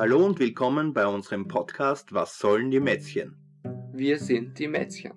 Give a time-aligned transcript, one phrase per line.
[0.00, 3.36] Hallo und willkommen bei unserem Podcast Was sollen die Mätzchen?
[3.92, 5.12] Wir sind die Mätzchen.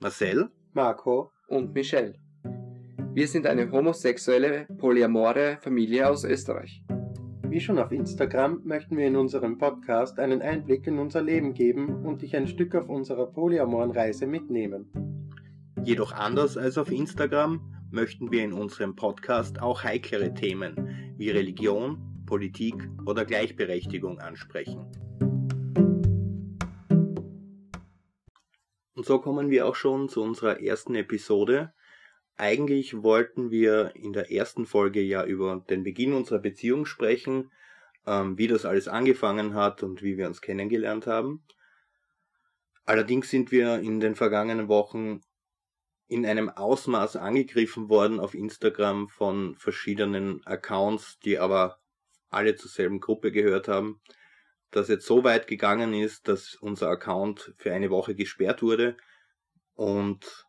[0.00, 2.14] Marcel, Marco und Michelle.
[3.12, 6.82] Wir sind eine homosexuelle, polyamore Familie aus Österreich.
[7.48, 12.04] Wie schon auf Instagram möchten wir in unserem Podcast einen Einblick in unser Leben geben
[12.04, 14.90] und dich ein Stück auf unserer polyamoren Reise mitnehmen.
[15.84, 17.60] Jedoch anders als auf Instagram
[17.92, 22.74] möchten wir in unserem Podcast auch heiklere Themen wie Religion, Politik
[23.06, 24.90] oder Gleichberechtigung ansprechen.
[28.94, 31.74] Und so kommen wir auch schon zu unserer ersten Episode.
[32.36, 37.50] Eigentlich wollten wir in der ersten Folge ja über den Beginn unserer Beziehung sprechen,
[38.06, 41.44] ähm, wie das alles angefangen hat und wie wir uns kennengelernt haben.
[42.84, 45.20] Allerdings sind wir in den vergangenen Wochen
[46.06, 51.78] in einem Ausmaß angegriffen worden auf Instagram von verschiedenen Accounts, die aber
[52.34, 54.00] alle zur selben Gruppe gehört haben,
[54.70, 58.96] das jetzt so weit gegangen ist, dass unser Account für eine Woche gesperrt wurde.
[59.74, 60.46] Und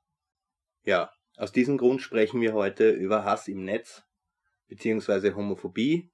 [0.83, 4.03] ja, aus diesem Grund sprechen wir heute über Hass im Netz,
[4.67, 6.11] beziehungsweise Homophobie.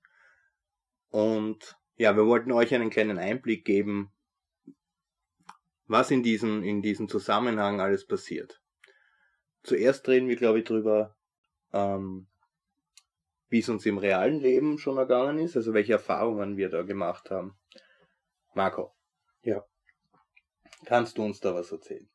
[1.10, 4.12] Und ja, wir wollten euch einen kleinen Einblick geben,
[5.86, 8.62] was in diesem, in diesem Zusammenhang alles passiert.
[9.64, 11.16] Zuerst reden wir, glaube ich, drüber,
[11.74, 12.28] ähm,
[13.52, 17.30] wie es uns im realen Leben schon ergangen ist, also welche Erfahrungen wir da gemacht
[17.30, 17.60] haben.
[18.54, 18.96] Marco.
[19.44, 19.66] Ja.
[20.86, 22.10] Kannst du uns da was erzählen?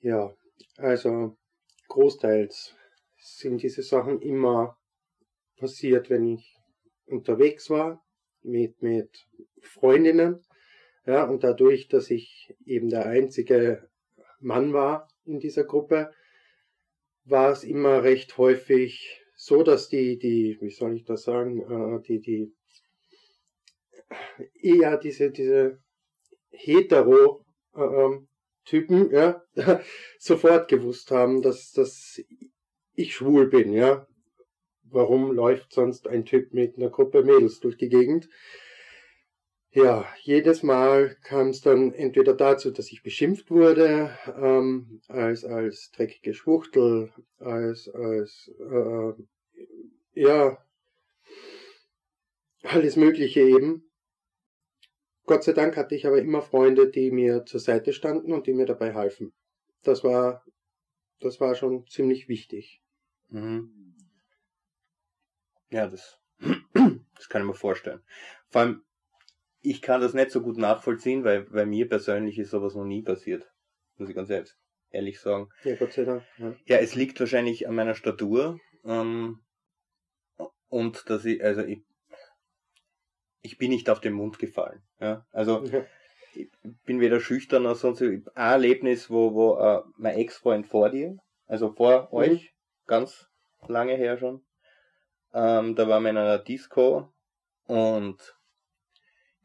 [0.00, 0.34] Ja,
[0.76, 1.38] also
[1.86, 2.74] großteils
[3.16, 4.76] sind diese Sachen immer
[5.56, 6.56] passiert, wenn ich
[7.06, 8.04] unterwegs war
[8.42, 9.28] mit, mit
[9.60, 10.44] Freundinnen.
[11.06, 13.88] Ja, und dadurch, dass ich eben der einzige
[14.40, 16.12] Mann war in dieser Gruppe,
[17.24, 22.02] war es immer recht häufig so, dass die, die, wie soll ich das sagen, äh,
[22.02, 22.52] die, die,
[24.60, 25.78] eher diese, diese
[26.50, 28.18] hetero äh,
[28.64, 29.42] Typen, ja,
[30.18, 32.22] sofort gewusst haben, dass, dass
[32.94, 34.06] ich schwul bin, ja.
[34.84, 38.28] Warum läuft sonst ein Typ mit einer Gruppe Mädels durch die Gegend?
[39.74, 45.90] Ja, jedes Mal kam es dann entweder dazu, dass ich beschimpft wurde, ähm, als, als
[45.92, 49.12] dreckige Schwuchtel, als, als, äh,
[50.12, 50.58] ja,
[52.64, 53.90] alles Mögliche eben.
[55.24, 58.52] Gott sei Dank hatte ich aber immer Freunde, die mir zur Seite standen und die
[58.52, 59.32] mir dabei halfen.
[59.84, 60.44] Das war,
[61.20, 62.82] das war schon ziemlich wichtig.
[63.30, 63.94] Mhm.
[65.70, 66.18] Ja, das,
[66.74, 68.02] das kann ich mir vorstellen.
[68.50, 68.82] Vor allem,
[69.62, 73.02] ich kann das nicht so gut nachvollziehen, weil bei mir persönlich ist sowas noch nie
[73.02, 73.50] passiert.
[73.96, 74.58] Muss ich ganz selbst
[74.90, 75.48] ehrlich sagen.
[75.64, 76.24] Ja, Gott sei Dank.
[76.38, 78.58] Ja, ja es liegt wahrscheinlich an meiner Statur.
[78.84, 79.40] Ähm,
[80.68, 81.82] und dass ich, also ich,
[83.40, 84.82] ich bin nicht auf den Mund gefallen.
[85.00, 85.26] Ja?
[85.30, 85.84] Also ja.
[86.34, 86.50] ich
[86.84, 88.02] bin weder schüchtern noch sonst.
[88.02, 92.16] Ein Erlebnis, wo, wo äh, mein Ex-Freund vor dir, also vor mhm.
[92.16, 92.54] euch,
[92.86, 93.28] ganz
[93.68, 94.42] lange her schon,
[95.32, 97.12] ähm, da waren wir in einer Disco
[97.66, 98.34] und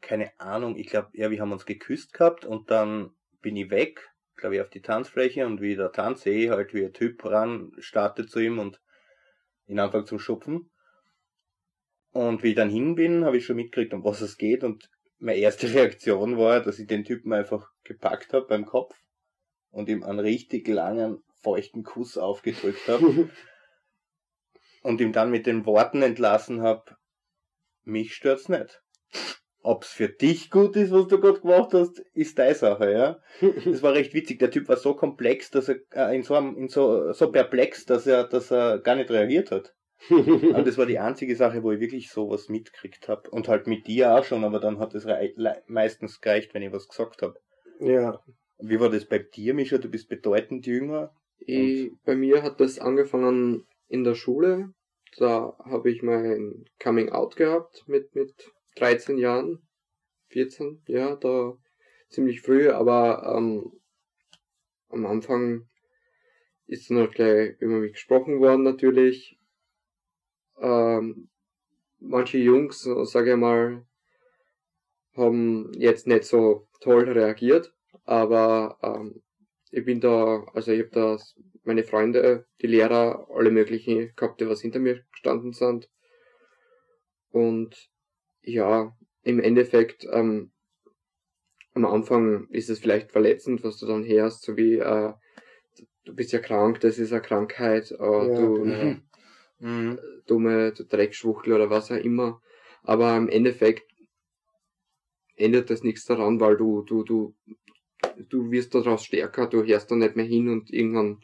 [0.00, 3.10] keine Ahnung, ich glaube, ja, wir haben uns geküsst gehabt und dann
[3.40, 6.74] bin ich weg, glaube ich, auf die Tanzfläche und wie der Tanz sehe ich halt,
[6.74, 8.80] wie ein Typ ran startet zu ihm und
[9.66, 10.70] ihn anfängt zum Schupfen.
[12.12, 14.90] Und wie ich dann hin bin, habe ich schon mitgekriegt, um was es geht und
[15.18, 18.96] meine erste Reaktion war, dass ich den Typen einfach gepackt habe beim Kopf
[19.70, 23.30] und ihm einen richtig langen, feuchten Kuss aufgedrückt habe
[24.82, 26.96] und ihm dann mit den Worten entlassen habe,
[27.84, 28.82] mich stört's nicht.
[29.62, 33.20] Ob's für dich gut ist, was du gerade gemacht hast, ist deine Sache, ja.
[33.64, 34.38] Das war recht witzig.
[34.38, 37.84] Der Typ war so komplex, dass er äh, in so einem, in so, so perplex,
[37.84, 39.74] dass er, dass er gar nicht reagiert hat.
[40.10, 43.28] aber das war die einzige Sache, wo ich wirklich sowas mitkriegt habe.
[43.30, 45.06] Und halt mit dir auch schon, aber dann hat es
[45.66, 47.38] meistens gereicht, wenn ich was gesagt habe.
[47.80, 48.20] Ja.
[48.58, 49.78] Wie war das bei dir, Mischa?
[49.78, 51.12] Du bist bedeutend jünger.
[51.38, 54.72] Ich, bei mir hat das angefangen in der Schule.
[55.16, 59.66] Da habe ich mein Coming Out gehabt mit, mit 13 Jahren,
[60.28, 61.56] 14, ja, da
[62.08, 63.72] ziemlich früh, aber ähm,
[64.88, 65.68] am Anfang
[66.66, 69.38] ist dann auch gleich über mich gesprochen worden natürlich.
[70.60, 71.28] Ähm,
[71.98, 73.84] manche Jungs, sage ich mal,
[75.16, 77.74] haben jetzt nicht so toll reagiert,
[78.04, 79.22] aber ähm,
[79.70, 81.18] ich bin da, also ich habe da
[81.64, 85.90] meine Freunde, die Lehrer, alle möglichen gehabt, die was hinter mir gestanden sind.
[87.30, 87.90] Und
[88.48, 90.50] ja, im Endeffekt, ähm,
[91.74, 95.12] am Anfang ist es vielleicht verletzend, was du dann hörst, so wie, äh,
[96.04, 98.96] du bist ja krank, das ist eine Krankheit, äh, ja, du, ja.
[99.60, 99.98] Mhm.
[100.26, 102.40] dumme, du Dreckschwuchtel oder was auch immer.
[102.82, 103.84] Aber im Endeffekt
[105.36, 107.34] ändert das nichts daran, weil du, du, du,
[108.28, 111.20] du wirst daraus stärker, du hörst da nicht mehr hin und irgendwann.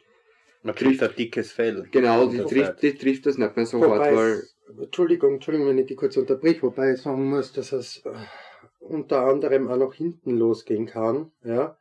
[0.63, 1.87] Man kriegt ein dickes Fell.
[1.91, 4.43] Genau, die trifft, die trifft das nicht mehr so hart, weil.
[4.67, 8.13] Entschuldigung, Entschuldigung, wenn ich die kurz unterbrich, wobei ich sagen muss, dass es äh,
[8.79, 11.77] unter anderem auch noch hinten losgehen kann, ja.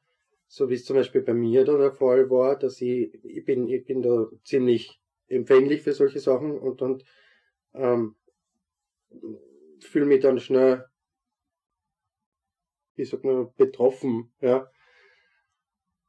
[0.47, 3.69] So wie es zum Beispiel bei mir da der Fall war, dass ich, ich bin,
[3.69, 7.05] ich bin da ziemlich empfänglich für solche Sachen und, und
[7.73, 8.15] ähm,
[9.81, 10.85] fühle mich dann schnell,
[12.95, 14.71] wie sagt man, betroffen, ja,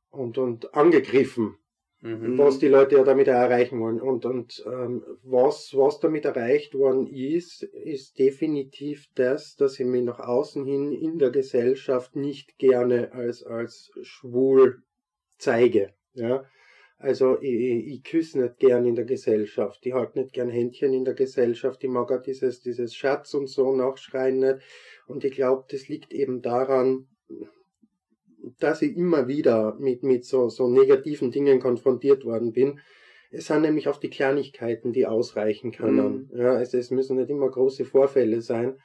[0.10, 1.58] und, und angegriffen,
[2.06, 2.38] mhm.
[2.38, 4.00] was die Leute ja damit erreichen wollen.
[4.00, 10.04] Und, und ähm, was, was damit erreicht worden ist, ist definitiv das, dass ich mich
[10.04, 14.84] nach außen hin in der Gesellschaft nicht gerne als, als schwul
[15.38, 15.94] zeige.
[16.14, 16.46] Ja,
[16.98, 21.04] also ich, ich küsse nicht gern in der Gesellschaft, ich halte nicht gern Händchen in
[21.04, 24.60] der Gesellschaft, ich mag auch dieses, dieses Schatz und so nachschreien nicht.
[25.06, 27.08] Und ich glaube, das liegt eben daran,
[28.60, 32.80] dass ich immer wieder mit, mit so, so negativen Dingen konfrontiert worden bin.
[33.32, 36.30] Es sind nämlich auch die Kleinigkeiten, die ausreichen können.
[36.32, 36.40] Mhm.
[36.40, 38.78] Ja, also es müssen nicht immer große Vorfälle sein,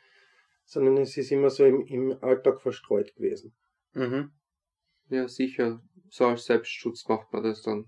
[0.65, 3.55] sondern es ist immer so im, im Alltag verstreut gewesen.
[3.93, 4.31] Mhm.
[5.09, 5.83] Ja, sicher.
[6.09, 7.87] So als Selbstschutz macht man das dann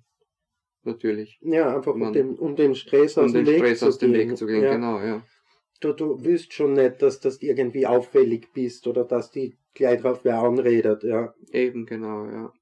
[0.83, 1.39] natürlich.
[1.43, 4.47] Ja, einfach um, den, um den Stress aus, um dem, Stress aus dem Weg zu
[4.47, 4.63] gehen.
[4.63, 4.75] Ja.
[4.75, 5.25] Genau, ja.
[5.83, 10.01] Du, du willst schon nicht, dass, dass du irgendwie auffällig bist oder dass die gleich
[10.01, 11.35] drauf wer anredet, ja.
[11.51, 12.53] Eben, genau, ja.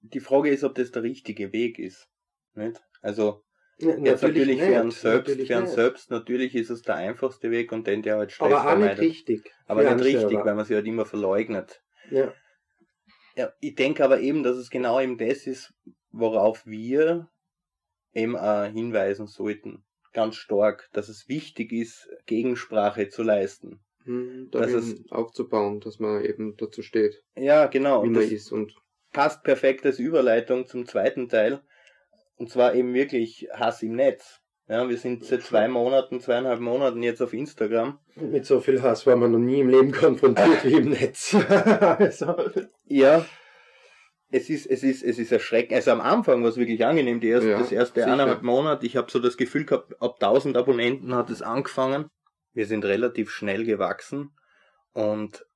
[0.00, 2.08] Die Frage ist, ob das der richtige Weg ist.
[2.54, 2.80] Nicht?
[3.00, 3.42] Also,
[3.78, 7.50] ja, jetzt natürlich, für einen selbst, natürlich für einen selbst, natürlich ist es der einfachste
[7.50, 9.50] Weg und den, der halt Stress Aber auch nicht richtig.
[9.66, 11.82] Aber nicht richtig, weil man sich halt immer verleugnet.
[12.10, 12.34] Ja.
[13.36, 15.72] Ja, ich denke aber eben, dass es genau eben das ist,
[16.10, 17.30] worauf wir
[18.12, 19.84] eben auch hinweisen sollten.
[20.18, 23.78] Ganz stark, dass es wichtig ist, Gegensprache zu leisten.
[24.02, 27.22] Hm, dass es aufzubauen, dass man eben dazu steht.
[27.36, 28.02] Ja, genau.
[28.02, 28.74] Wie man ist und
[29.12, 31.60] passt perfekt als Überleitung zum zweiten Teil.
[32.34, 34.40] Und zwar eben wirklich Hass im Netz.
[34.66, 38.00] Ja, wir sind seit zwei Monaten, zweieinhalb Monaten jetzt auf Instagram.
[38.16, 41.32] Mit so viel Hass war man noch nie im Leben konfrontiert wie im Netz.
[41.48, 42.34] also.
[42.86, 43.24] Ja,
[44.30, 45.74] es ist, es ist, es ist erschreckend.
[45.74, 48.12] Also am Anfang war es wirklich angenehm, die erste, ja, das erste sicher.
[48.12, 48.84] eineinhalb Monate.
[48.86, 52.10] Ich habe so das Gefühl gehabt, ab 1000 Abonnenten hat es angefangen.
[52.52, 54.32] Wir sind relativ schnell gewachsen
[54.92, 55.46] und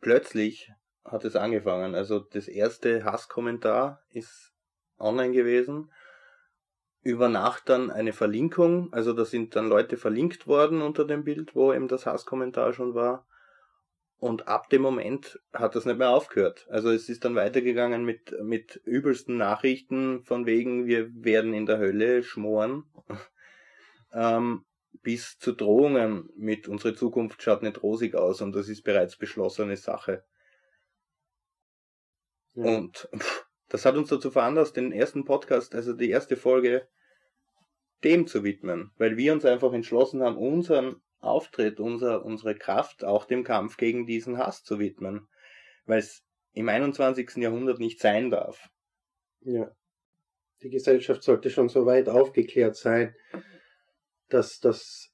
[0.00, 0.70] plötzlich
[1.04, 1.94] hat es angefangen.
[1.94, 4.52] Also das erste Hasskommentar ist
[4.98, 5.90] online gewesen.
[7.02, 11.56] Über Nacht dann eine Verlinkung, also da sind dann Leute verlinkt worden unter dem Bild,
[11.56, 13.26] wo eben das Hasskommentar schon war.
[14.22, 16.68] Und ab dem Moment hat das nicht mehr aufgehört.
[16.70, 21.78] Also es ist dann weitergegangen mit, mit übelsten Nachrichten von wegen, wir werden in der
[21.78, 22.84] Hölle schmoren.
[24.12, 24.64] ähm,
[25.02, 29.76] bis zu Drohungen mit unsere Zukunft schaut nicht rosig aus und das ist bereits beschlossene
[29.76, 30.24] Sache.
[32.54, 32.76] Ja.
[32.76, 36.86] Und pff, das hat uns dazu veranlasst, den ersten Podcast, also die erste Folge,
[38.04, 43.24] dem zu widmen, weil wir uns einfach entschlossen haben, unseren Auftritt, unser, unsere Kraft auch
[43.24, 45.28] dem Kampf gegen diesen Hass zu widmen,
[45.86, 47.36] weil es im 21.
[47.36, 48.68] Jahrhundert nicht sein darf.
[49.40, 49.70] Ja.
[50.62, 53.14] Die Gesellschaft sollte schon so weit aufgeklärt sein,
[54.28, 55.12] dass, dass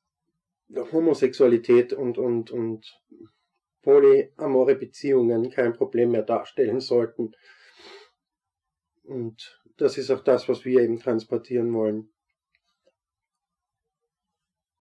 [0.92, 3.00] Homosexualität und, und, und
[3.82, 7.32] polyamore Beziehungen kein Problem mehr darstellen sollten.
[9.04, 12.10] Und das ist auch das, was wir eben transportieren wollen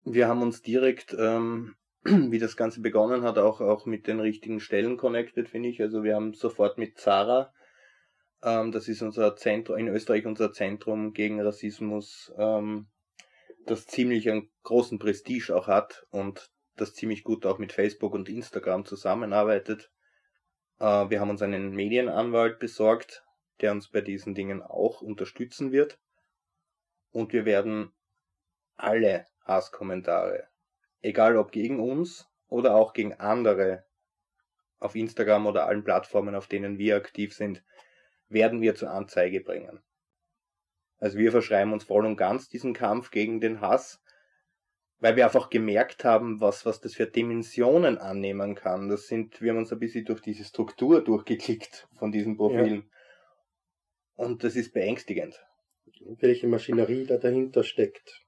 [0.07, 4.61] wir haben uns direkt, ähm, wie das Ganze begonnen hat, auch, auch mit den richtigen
[4.61, 5.83] Stellen connected, finde ich.
[5.83, 7.53] Also wir haben sofort mit Zara,
[8.43, 12.87] ähm, das ist unser Zentrum, in Österreich unser Zentrum gegen Rassismus, ähm,
[13.67, 18.29] das ziemlich einen großen Prestige auch hat und das ziemlich gut auch mit Facebook und
[18.29, 19.91] Instagram zusammenarbeitet.
[20.79, 23.25] Äh, wir haben uns einen Medienanwalt besorgt,
[23.61, 25.99] der uns bei diesen Dingen auch unterstützen wird.
[27.11, 27.93] Und wir werden
[28.77, 30.49] alle Hasskommentare.
[31.01, 33.85] Egal ob gegen uns oder auch gegen andere
[34.79, 37.63] auf Instagram oder allen Plattformen, auf denen wir aktiv sind,
[38.29, 39.81] werden wir zur Anzeige bringen.
[40.99, 44.03] Also wir verschreiben uns voll und ganz diesen Kampf gegen den Hass,
[44.99, 48.89] weil wir einfach gemerkt haben, was, was das für Dimensionen annehmen kann.
[48.89, 52.91] Das sind, wir haben uns ein bisschen durch diese Struktur durchgeklickt von diesen Profilen.
[54.17, 54.25] Ja.
[54.25, 55.45] Und das ist beängstigend.
[56.01, 58.26] Welche Maschinerie da dahinter steckt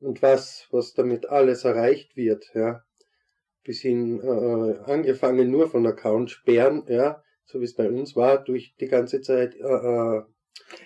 [0.00, 2.84] und was, was damit alles erreicht wird, ja.
[3.64, 8.42] Bis hin, äh, angefangen nur von Account sperren, ja, so wie es bei uns war,
[8.42, 10.22] durch die ganze Zeit äh, äh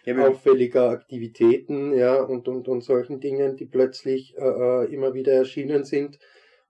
[0.05, 5.33] ja, auffälliger Aktivitäten, ja, und, und, und solchen Dingen, die plötzlich äh, äh, immer wieder
[5.33, 6.19] erschienen sind,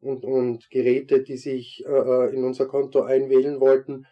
[0.03, 4.07] und, und Geräte, die sich äh, in unser Konto einwählen wollten.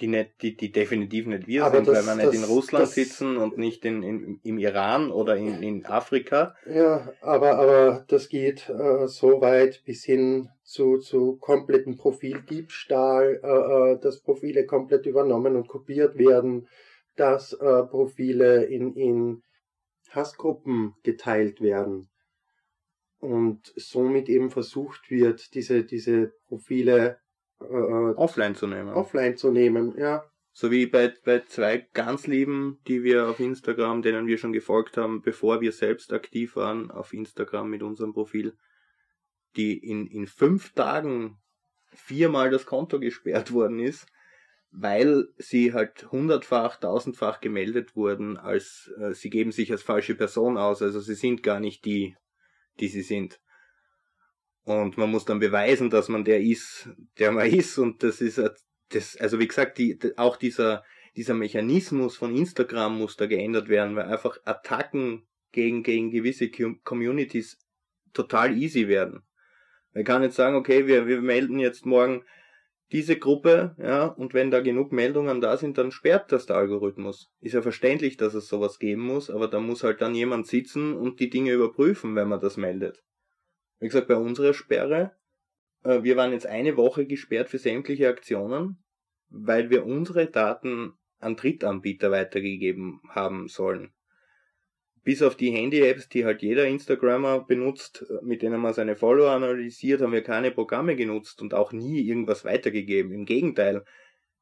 [0.00, 2.44] Die, nicht, die, die definitiv nicht wir Aber sind, das- weil wir nicht das- in
[2.44, 6.54] Russland das- sitzen und nicht in, in, im Iran oder in, in Afrika.
[6.66, 13.92] Ja, aber, aber das geht äh, so weit bis hin zu, zu kompletten Profildiebstahl, äh,
[13.94, 16.68] äh, dass Profile komplett übernommen und kopiert werden,
[17.16, 19.42] dass äh, Profile in, in
[20.10, 22.08] Hassgruppen geteilt werden
[23.18, 27.18] und somit eben versucht wird, diese, diese Profile
[27.60, 28.90] äh, äh, offline zu nehmen.
[28.90, 29.94] offline zu nehmen.
[29.96, 34.52] Ja, So wie bei, bei zwei ganz lieben, die wir auf Instagram, denen wir schon
[34.52, 38.56] gefolgt haben, bevor wir selbst aktiv waren auf Instagram mit unserem Profil,
[39.56, 41.38] die in, in fünf Tagen
[41.92, 44.06] viermal das Konto gesperrt worden ist,
[44.70, 50.56] weil sie halt hundertfach, tausendfach gemeldet wurden, als äh, sie geben sich als falsche Person
[50.56, 52.16] aus, also sie sind gar nicht die,
[52.78, 53.40] die sie sind.
[54.64, 56.88] Und man muss dann beweisen, dass man der ist,
[57.18, 58.40] der man ist, und das ist
[58.90, 60.84] das, also wie gesagt, die, auch dieser,
[61.16, 66.80] dieser Mechanismus von Instagram muss da geändert werden, weil einfach Attacken gegen, gegen gewisse Com-
[66.82, 67.58] Communities
[68.12, 69.22] total easy werden.
[69.92, 72.24] Man kann jetzt sagen, okay, wir, wir melden jetzt morgen
[72.92, 77.30] diese Gruppe, ja, und wenn da genug Meldungen da sind, dann sperrt das der Algorithmus.
[77.40, 80.94] Ist ja verständlich, dass es sowas geben muss, aber da muss halt dann jemand sitzen
[80.94, 83.00] und die Dinge überprüfen, wenn man das meldet.
[83.80, 85.12] Wie gesagt, bei unserer Sperre,
[85.82, 88.78] äh, wir waren jetzt eine Woche gesperrt für sämtliche Aktionen,
[89.30, 93.92] weil wir unsere Daten an Drittanbieter weitergegeben haben sollen.
[95.02, 99.30] Bis auf die Handy-Apps, die halt jeder Instagrammer benutzt, äh, mit denen man seine Follower
[99.30, 103.12] analysiert, haben wir keine Programme genutzt und auch nie irgendwas weitergegeben.
[103.12, 103.84] Im Gegenteil,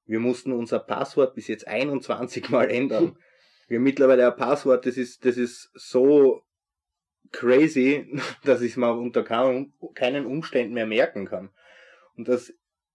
[0.05, 3.17] wir mussten unser Passwort bis jetzt 21 Mal ändern.
[3.69, 6.43] Wir haben mittlerweile ein Passwort, das ist, das ist so
[7.33, 8.07] crazy,
[8.45, 11.51] dass ich es mal unter keinen Umständen mehr merken kann.
[12.17, 12.53] Und das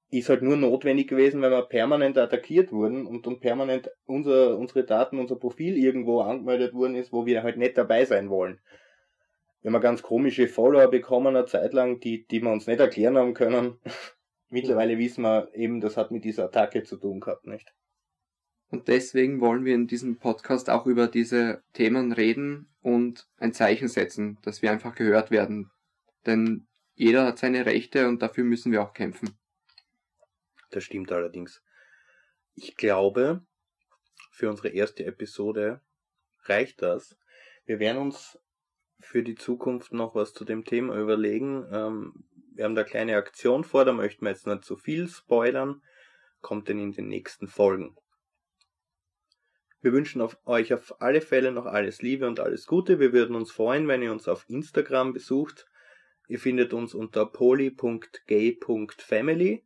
[0.09, 4.83] ist halt nur notwendig gewesen, weil wir permanent attackiert wurden und, und permanent unser, unsere
[4.83, 8.59] Daten, unser Profil irgendwo angemeldet worden ist, wo wir halt nicht dabei sein wollen.
[9.61, 13.17] Wir haben ganz komische Follower bekommen eine Zeit lang, die, die wir uns nicht erklären
[13.17, 13.79] haben können.
[14.49, 17.73] Mittlerweile wissen wir eben, das hat mit dieser Attacke zu tun gehabt, nicht?
[18.69, 23.87] Und deswegen wollen wir in diesem Podcast auch über diese Themen reden und ein Zeichen
[23.87, 25.71] setzen, dass wir einfach gehört werden.
[26.25, 29.35] Denn jeder hat seine Rechte und dafür müssen wir auch kämpfen.
[30.69, 31.63] Das stimmt allerdings.
[32.55, 33.41] Ich glaube,
[34.31, 35.81] für unsere erste Episode
[36.43, 37.17] reicht das.
[37.65, 38.37] Wir werden uns
[38.99, 41.65] für die Zukunft noch was zu dem Thema überlegen.
[41.71, 45.07] Ähm, wir haben da eine kleine Aktion vor, da möchten wir jetzt nicht zu viel
[45.07, 45.81] spoilern.
[46.41, 47.95] Kommt denn in den nächsten Folgen.
[49.83, 53.01] Wir wünschen auf euch auf alle Fälle noch alles Liebe und alles Gute.
[53.01, 55.67] Wir würden uns freuen, wenn ihr uns auf Instagram besucht.
[56.29, 59.65] Ihr findet uns unter poly.gay.family.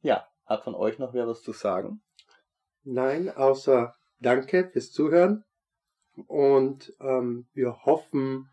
[0.00, 2.02] Ja, hat von euch noch wer was zu sagen?
[2.84, 5.44] Nein, außer Danke fürs Zuhören.
[6.28, 8.48] Und ähm, wir hoffen,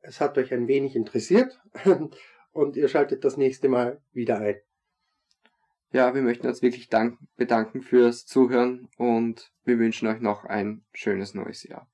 [0.00, 1.60] es hat euch ein wenig interessiert
[2.52, 4.65] und ihr schaltet das nächste Mal wieder ein.
[5.96, 10.84] Ja, wir möchten uns wirklich dank bedanken fürs Zuhören und wir wünschen euch noch ein
[10.92, 11.88] schönes neues Jahr.